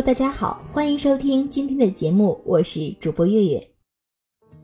[0.00, 3.70] 大家好，欢迎收听今天的节目，我是主播月月。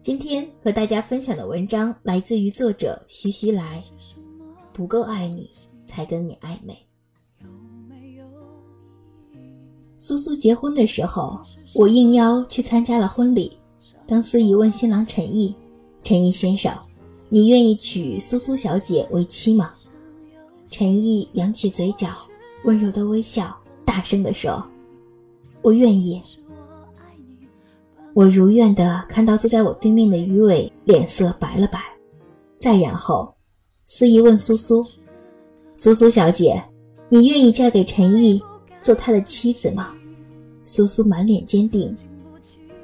[0.00, 3.82] 今天和大家分享的文章来自于作者徐徐来。
[4.72, 5.50] 不够爱你，
[5.84, 6.76] 才跟你暧昧。
[9.96, 11.38] 苏苏结婚的时候，
[11.74, 13.58] 我应邀去参加了婚礼。
[14.06, 15.54] 当司仪问新郎陈毅
[16.04, 16.72] ：“陈毅先生，
[17.28, 19.72] 你愿意娶苏苏小姐为妻吗？”
[20.70, 22.10] 陈毅扬起嘴角，
[22.64, 23.54] 温柔的微笑，
[23.84, 24.64] 大声地说
[25.66, 26.22] ：“我愿意。”
[28.14, 31.80] 我如愿的看到坐在我对面的于伟脸色白了白。
[32.56, 33.34] 再然后，
[33.86, 34.86] 司仪问苏苏
[35.74, 36.62] ：“苏苏小姐，
[37.08, 38.40] 你愿意嫁给陈毅，
[38.80, 39.92] 做他的妻子吗？”
[40.62, 41.92] 苏苏满脸坚定。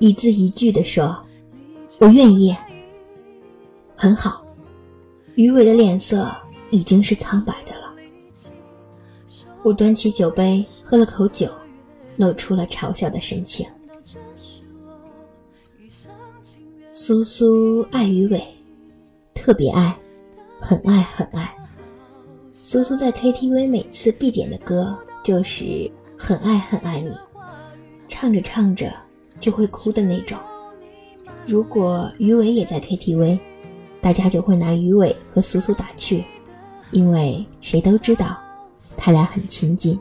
[0.00, 1.16] 一字一句的说
[2.00, 2.52] ：“我愿意。”
[3.94, 4.44] 很好，
[5.36, 6.28] 于伟的脸色
[6.72, 7.94] 已经是苍白的了。
[9.62, 11.48] 我端起酒杯喝了口酒，
[12.22, 13.66] 露出了嘲笑的神情。
[16.92, 18.42] 苏苏爱于伟，
[19.34, 19.98] 特别爱，
[20.60, 21.52] 很爱很爱。
[22.52, 25.64] 苏苏在 KTV 每次必点的歌就是
[26.16, 27.10] 《很爱很爱你》，
[28.06, 28.92] 唱着唱着。
[29.40, 30.38] 就会哭的那种。
[31.44, 33.40] 如果于伟也在 KTV，
[34.00, 36.24] 大家就会拿于伟和苏苏打趣，
[36.92, 38.40] 因为谁都知道
[38.96, 39.98] 他俩很亲近。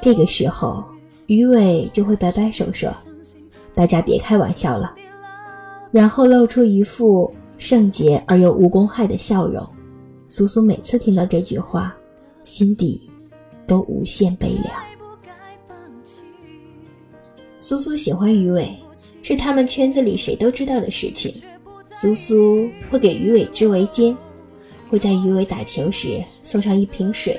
[0.00, 0.82] 这个时候，
[1.26, 2.90] 于伟就会摆摆手说
[3.74, 4.94] ：“大家别开玩笑了。”
[5.92, 9.66] 然后露出一副圣洁而又无公害的笑容。
[10.26, 11.94] 苏苏每次听到这句话，
[12.44, 13.10] 心底
[13.66, 14.72] 都无限悲凉。
[17.58, 18.74] 苏苏喜欢鱼尾，
[19.22, 21.34] 是他们圈子里谁都知道的事情。
[21.90, 24.16] 苏苏会给鱼尾织围巾，
[24.88, 27.38] 会在鱼尾打球时送上一瓶水，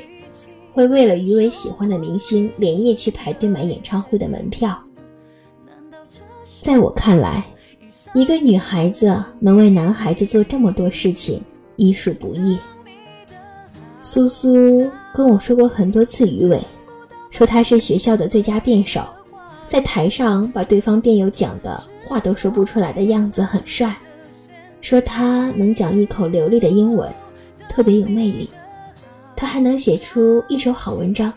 [0.72, 4.82] 会为了鱼尾喜欢的明星连夜去排队买演唱会的门票。
[6.62, 7.44] 在我看来，
[8.14, 11.42] 一个女孩子能为男孩子做这么多事情，
[11.76, 12.58] 已属不易。
[14.02, 16.60] 苏苏跟我说过很多次鱼尾，
[17.30, 19.04] 说他是学校的最佳辩手。
[19.68, 23.96] 在台上把对方辩友讲的话都说不出来的样子很帅，
[24.80, 27.12] 说他能讲一口流利的英文，
[27.68, 28.50] 特别有魅力。
[29.42, 31.34] 他还能写出一手好文章，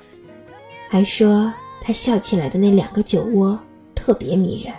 [0.91, 1.51] 还说
[1.81, 3.59] 他笑起来的那两个酒窝
[3.95, 4.75] 特别迷人。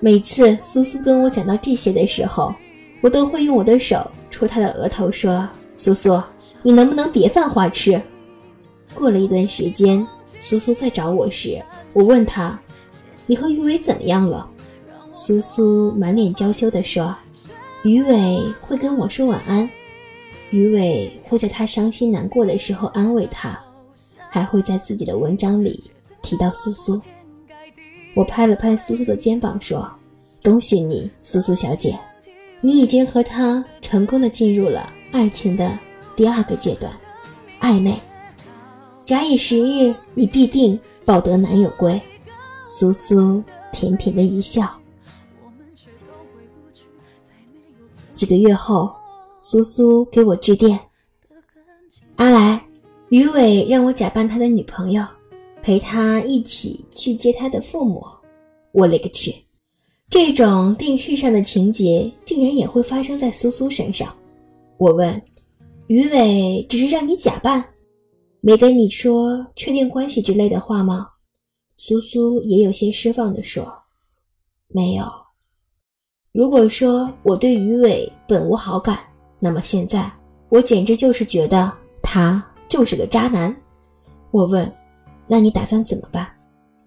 [0.00, 2.52] 每次苏苏跟我讲到这些的时候，
[3.00, 6.20] 我都会用我的手戳他的额头，说：“苏苏，
[6.60, 8.02] 你能不能别犯花痴？”
[8.92, 10.04] 过了一段时间。
[10.40, 11.62] 苏苏再找我时，
[11.92, 12.58] 我问他
[13.28, 14.50] ：“你和于伟怎么样了？”
[15.14, 17.14] 苏苏满脸娇羞地说
[17.84, 19.70] ：“于伟会跟我说晚安，
[20.52, 23.58] 余伟会在他伤心难过的时候安慰他，
[24.30, 25.90] 还会在自己的文章里
[26.22, 27.00] 提到苏苏。”
[28.14, 29.90] 我拍了拍苏苏的肩膀说
[30.44, 31.98] ：“恭喜你，苏苏小姐，
[32.60, 35.78] 你已经和他成功的进入了爱情的
[36.14, 36.92] 第二个阶段——
[37.60, 37.98] 暧昧。”
[39.02, 42.00] 假以时日，你必定抱得男友归。
[42.66, 43.42] 苏苏
[43.72, 44.70] 甜甜的一笑。
[48.14, 48.94] 几个月后，
[49.44, 50.78] 苏苏给我致电
[52.14, 52.64] ：“阿来，
[53.08, 55.04] 于伟让我假扮他的女朋友，
[55.60, 58.06] 陪他一起去接他的父母。”
[58.70, 59.34] 我勒个去！
[60.08, 64.16] 这种电视上的情节竟然也会发生在苏苏身上。
[64.78, 65.20] 我问
[65.88, 67.64] ：“于伟只是让你假扮？”
[68.40, 71.08] 没跟你说确定关系之类的话吗？
[71.76, 73.66] 苏苏也有些失望地说
[74.72, 75.04] ：“没有。
[76.30, 79.00] 如果说我对于伟本无好感，
[79.44, 80.08] 那么现在
[80.50, 83.54] 我简直就是觉得他就是个渣男。”
[84.30, 84.72] 我问
[85.26, 86.24] ：“那你打算怎么办？”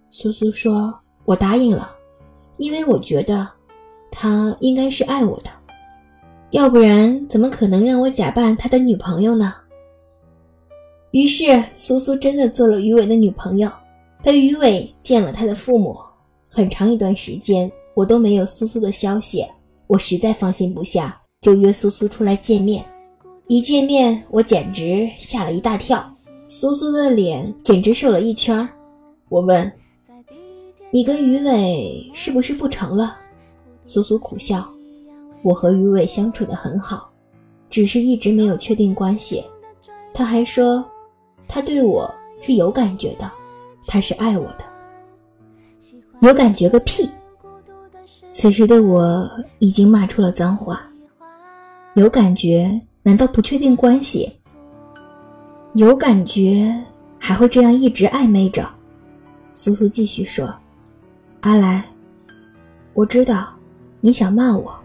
[0.10, 1.94] 苏苏说：“我答应了，
[2.56, 3.46] 因为我觉得
[4.10, 5.50] 他应该是爱我的，
[6.52, 9.54] 要不然怎么可能让我假扮他的女朋友呢？”
[11.12, 13.70] 于是，苏苏真的做了于伟的女朋友，
[14.24, 15.98] 陪于伟见了他的父母。
[16.50, 19.46] 很长一段时间，我都没有苏苏的消息，
[19.88, 22.84] 我实在放心不下，就约苏苏出来见面。
[23.46, 26.12] 一见面，我简直吓了一大跳，
[26.48, 28.68] 苏苏的脸简直瘦了一圈。
[29.30, 29.72] 我问
[30.90, 33.18] ：“你跟于伟是不是不成了？”
[33.86, 34.68] 苏苏苦笑
[35.46, 37.08] ：“我和于伟相处的很好，
[37.70, 39.44] 只是一直没有确定关系。”
[40.16, 40.84] 他还说。
[41.48, 43.32] 他对我是有感觉的，
[43.86, 44.66] 他是爱我的。
[46.22, 47.08] 有感觉个屁！
[48.32, 50.82] 此时的我已经骂出了脏话。
[51.96, 52.70] 有感觉
[53.04, 54.30] 难道不确定关系？
[55.76, 56.78] 有感觉
[57.18, 58.70] 还会这样一直暧昧着。
[59.54, 60.54] 苏苏继续说
[61.40, 61.86] ：“阿来，
[62.94, 63.56] 我知道
[64.02, 64.78] 你想骂我，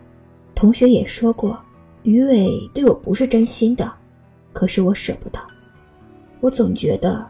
[0.55, 1.59] 同学也说过，
[2.05, 3.93] 于伟对我不是真心的，
[4.53, 5.41] 可是我舍不得。
[6.39, 7.27] 我总觉得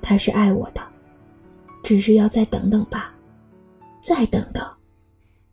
[0.00, 0.80] 他是爱我的，
[1.82, 3.12] 只是要再等等吧，
[4.00, 4.64] 再等等。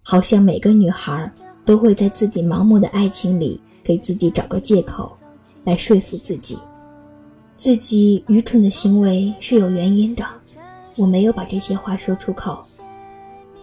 [0.03, 1.31] 好像每个女孩
[1.65, 5.17] 都会在自己盲目的爱情里给自己找个借口。”
[5.65, 6.57] 来说服自己，
[7.55, 10.25] 自己愚蠢的行为是有原因的。
[10.97, 12.61] 我没有把这些话说出口，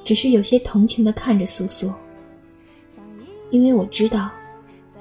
[0.02, 1.92] 只是有些同情的看着苏苏，
[3.50, 4.30] 因为我知道，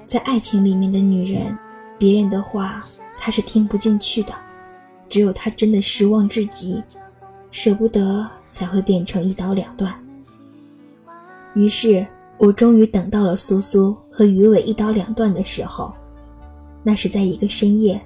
[0.05, 1.57] 在爱情里面的女人，
[1.97, 2.85] 别人的话
[3.17, 4.33] 她是听不进去的，
[5.07, 6.83] 只有她真的失望至极，
[7.49, 9.97] 舍不得，才会变成一刀两断。
[11.53, 12.05] 于是
[12.39, 15.93] 我终于等到了苏苏和鱼尾一刀两断的时候。
[16.81, 18.01] 那是在一个深夜，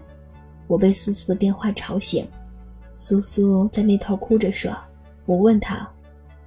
[0.66, 2.28] 我被苏苏的电话吵醒。
[2.98, 4.76] 苏苏在那头哭着说
[5.28, 5.88] ：“我问他，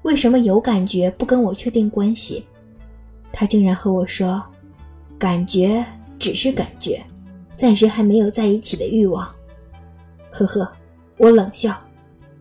[0.03, 2.45] 为什么有感觉不跟我确定关系？
[3.33, 4.43] 他竟然和我说，
[5.17, 5.85] 感觉
[6.19, 7.01] 只是感觉，
[7.57, 9.33] 暂时还没有在一起的欲望。”
[10.33, 10.69] 呵呵，
[11.19, 11.73] 我冷笑：“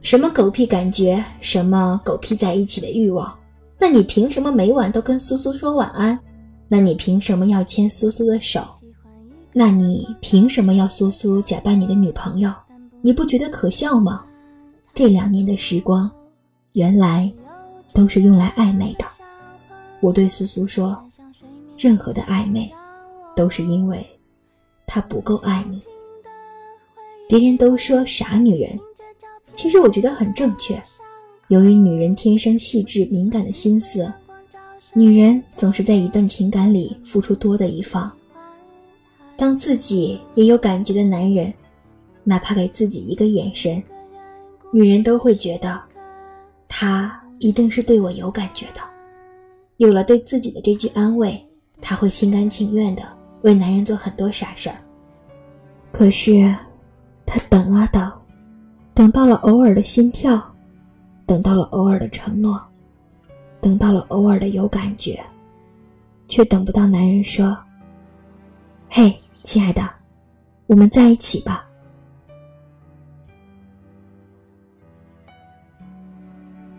[0.02, 1.24] 什么狗屁感觉？
[1.40, 3.32] 什么狗屁在一起的欲望？
[3.78, 6.18] 那你凭什么每晚都跟苏苏说晚安？
[6.68, 8.66] 那你凭什么要牵苏苏的手？”
[9.58, 12.52] 那你凭什么要苏苏假扮你的女朋友？
[13.02, 14.26] 你不觉得可笑吗？
[14.94, 16.12] 这两年的时光，
[16.74, 17.32] 原来
[17.94, 19.06] 都是用来暧昧的。
[20.02, 21.02] 我对苏苏说，
[21.78, 22.70] 任何的暧昧，
[23.36, 24.06] 都是因为
[24.86, 25.82] 他不够爱你。
[27.28, 28.80] 别人都说傻女人，
[29.56, 30.82] 其实我觉得很正确。
[31.50, 34.12] 由于女人天生细致敏感的心思，
[34.96, 38.12] 女人总是在一段情感里付出多的一方。
[39.38, 41.54] 当自己也有感觉的男人，
[42.24, 43.82] 哪怕给自己一个眼神，
[44.72, 45.80] 女人都会觉得，
[46.68, 48.82] 他一定是对我有感觉的。
[49.78, 51.40] 有了对自己的这句安慰，
[51.80, 53.04] 他会心甘情愿的
[53.42, 54.78] 为男人做很多傻事儿。
[55.92, 56.52] 可是，
[57.24, 58.12] 他等啊等，
[58.96, 60.55] 等到了偶尔的心跳，
[61.26, 62.62] 等到了偶尔的承诺，
[63.62, 65.24] 等到了偶尔的有感觉，
[66.28, 67.58] 却等不到男人说
[68.90, 69.14] ：“嘿。”
[69.46, 69.88] 亲爱的，
[70.66, 71.70] 我们在一起吧。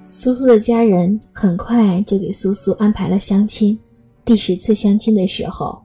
[0.08, 3.78] 苏苏的家人很快就给苏苏安排了相亲。
[4.25, 5.81] 第十次相亲的时候，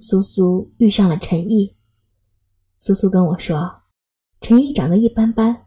[0.00, 1.76] 苏苏遇上了陈毅。
[2.74, 3.82] 苏苏跟我说
[4.42, 5.65] ：“陈毅长得一般般。”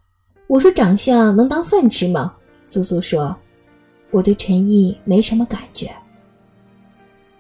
[0.50, 2.36] 我说：“长相能当饭吃吗？”
[2.66, 3.38] 苏苏说
[4.10, 5.96] ：“我对陈毅没什么感觉。”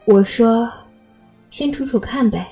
[0.06, 0.72] 我说
[1.50, 2.48] ：“先处处看呗。”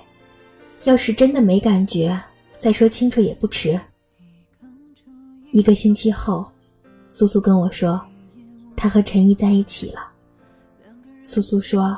[0.86, 2.19] 要是真的没感觉，
[2.57, 3.80] 再说清楚也不迟。
[5.51, 6.51] 一个星期后，
[7.07, 8.01] 苏苏跟我说，
[8.75, 10.09] 他和陈毅在一起了。
[11.21, 11.95] 苏苏说，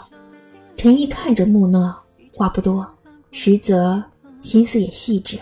[0.75, 1.97] 陈毅看着木讷，
[2.33, 2.85] 话不多，
[3.31, 4.03] 实则
[4.41, 5.39] 心思也细致。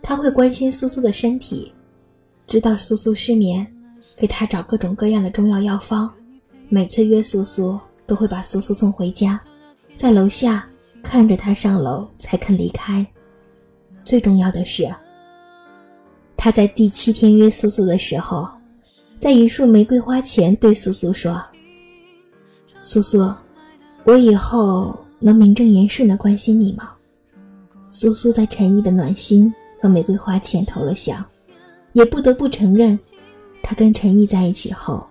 [0.00, 1.72] 他会关心苏苏的身体，
[2.46, 3.66] 知道苏苏失眠，
[4.16, 6.12] 给他找各种各样的中药药方。
[6.68, 9.40] 每次约苏苏，都会把苏苏送回家，
[9.96, 10.66] 在楼下。
[11.02, 13.06] 看着他上楼才肯离开。
[14.04, 14.92] 最重要的是，
[16.36, 18.48] 他在第七天约苏苏的时候，
[19.20, 21.40] 在一束玫瑰花前对苏苏说
[22.82, 23.32] ：“苏苏，
[24.02, 26.90] 我以后能名正言顺的关心你吗？”
[27.88, 31.24] 苏苏在陈毅的暖心和玫瑰花前投了降，
[31.96, 32.98] 也不得不承认，
[33.62, 35.08] 他跟陈毅在一起后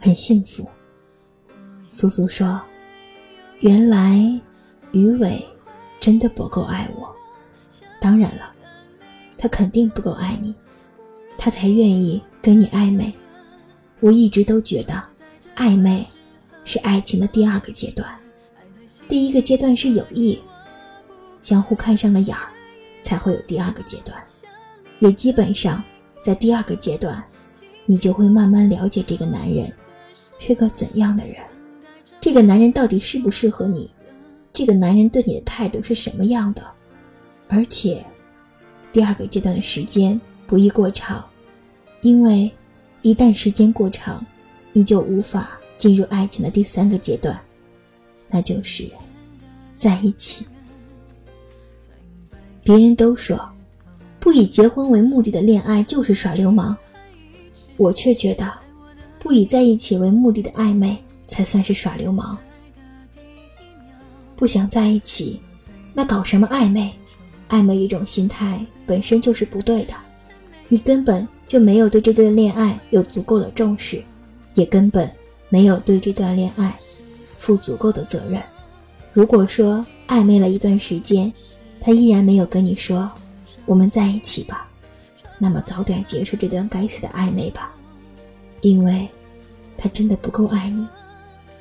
[0.00, 0.64] 很幸福。
[1.88, 2.62] 苏苏说
[3.58, 4.40] ：“原来。”
[4.94, 5.44] 于伟
[5.98, 7.12] 真的不够爱我，
[8.00, 8.54] 当然了，
[9.36, 10.54] 他肯定不够爱你，
[11.36, 13.12] 他才愿意跟你暧昧。
[13.98, 15.02] 我一直都觉得，
[15.56, 16.06] 暧昧
[16.64, 18.08] 是爱情的第二个阶段，
[19.08, 20.40] 第一个阶段是友谊，
[21.40, 22.52] 相互看上了眼儿，
[23.02, 24.16] 才会有第二个阶段。
[25.00, 25.82] 也基本上
[26.24, 27.22] 在第二个阶段，
[27.84, 29.70] 你就会慢慢了解这个男人
[30.38, 31.36] 是个怎样的人，
[32.18, 33.90] 这个男人到底适不适合你。
[34.50, 36.62] 这个男人对你的态度是什么样的？
[37.46, 38.02] 而且，
[38.90, 41.22] 第二个阶段的时间不宜过长，
[42.00, 42.50] 因为
[43.02, 44.24] 一旦时间过长，
[44.72, 47.38] 你就无法进入爱情的第三个阶段，
[48.30, 48.88] 那就是
[49.76, 50.46] 在一起。
[52.62, 53.36] 别人都说，
[54.24, 56.74] 不以结婚为目的的恋爱就是耍流氓，
[57.76, 58.50] 我却觉得，
[59.18, 62.38] 不以在一起为目的的暧昧才算是耍流氓。
[64.34, 65.38] 不想在一起，
[65.92, 66.90] 那搞什么暧昧？
[67.50, 69.92] 暧昧一种心态本身就是不对的。
[70.68, 74.02] 你根本就没有对这段恋爱有足够的重视，
[74.54, 75.08] 也根本
[75.50, 76.74] 没有对这段恋爱
[77.36, 78.42] 负足够的责任。
[79.12, 81.30] 如果说暧昧了一段时间，
[81.78, 83.12] 他依然没有跟你说
[83.66, 84.68] “我们在一起吧”，
[85.38, 87.72] 那么早点结束这段该死的暧昧吧，
[88.60, 89.08] 因为，
[89.76, 90.88] 他真的不够爱你。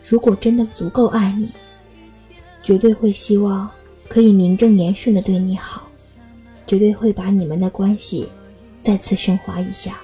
[0.07, 1.50] 如果真的足够爱你，
[2.62, 3.69] 绝对会希望
[4.07, 5.88] 可以名正言顺的对你好，
[6.67, 8.27] 绝对会把你们的关系
[8.81, 9.98] 再次升华一下。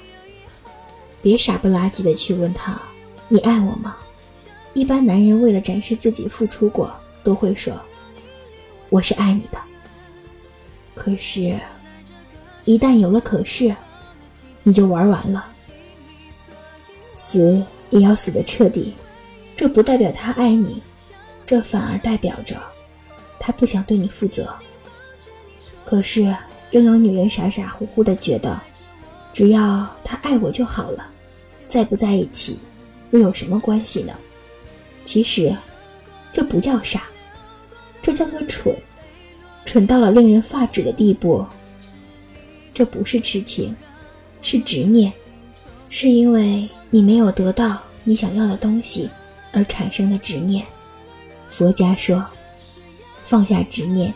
[1.21, 2.81] 别傻不拉几的去问他
[3.27, 3.97] ：“你爱我吗？”
[4.73, 7.73] 一般男人为了展示自己付出过，都会说
[8.89, 9.57] ：“我是爱你的。”
[10.95, 11.59] 可是，
[12.69, 13.75] 一旦有了可是，
[14.61, 15.43] 你就玩完了，
[17.15, 18.93] 死也要死的彻底。
[19.55, 20.79] 这不代表他爱你，
[21.47, 22.55] 这反而代表着
[23.39, 24.53] 他不想对你负责。
[25.83, 26.31] 可是，
[26.69, 28.61] 仍有女人傻傻乎乎的觉得，
[29.33, 31.09] 只要他爱我就好了，
[31.67, 32.59] 在不在一起
[33.09, 34.13] 又有什么关系呢？
[35.03, 35.51] 其实，
[36.31, 37.07] 这不叫傻，
[37.99, 38.75] 这叫做蠢，
[39.65, 41.43] 蠢到了令人发指的地步。
[42.79, 43.75] 这不是痴情，
[44.41, 45.11] 是执念，
[45.89, 49.09] 是因为你没有得到你想要的东西。
[49.51, 50.65] 而产生的执念，
[51.49, 52.25] 佛家说，
[53.21, 54.13] 放下执念，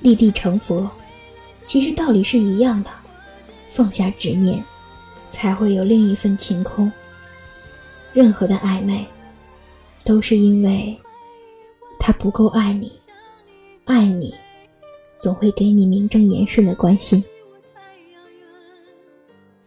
[0.00, 0.90] 立地成佛。
[1.66, 2.90] 其实道理是一样的，
[3.68, 4.60] 放下执念，
[5.30, 6.90] 才会有另一份晴空。
[8.12, 9.06] 任何的暧昧，
[10.04, 10.98] 都是因为
[11.96, 12.90] 他不够爱你，
[13.84, 14.34] 爱你，
[15.16, 17.22] 总会给你名正言顺的关心。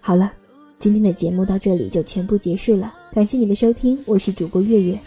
[0.06, 0.34] 好了。
[0.80, 5.00] 今天的节目到这里就全部结束了，感谢你的收听，我是主播月月。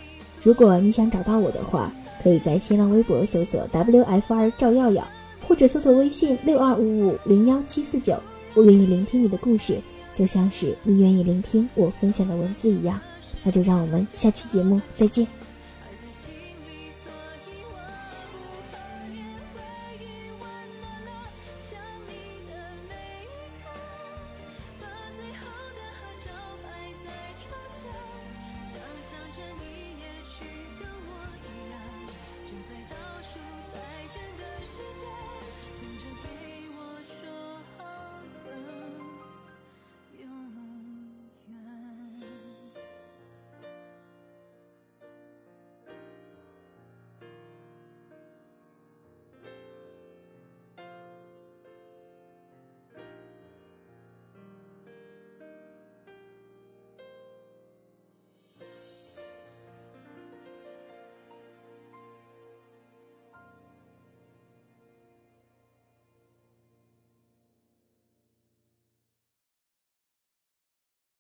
[0.43, 5.07] 如果你想找到我的话，可以在新浪微博搜索 WFR 赵耀耀，
[5.47, 8.19] 或者搜索微信六二五五零幺七四九。
[8.55, 9.79] 我愿意聆听你的故事，
[10.15, 12.99] 就像是你愿意聆听我分享的文字一样。
[13.43, 15.27] 那就让我们下期节目再见。